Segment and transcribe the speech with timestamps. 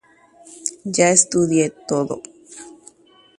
[0.95, 2.15] Jastudiapáma.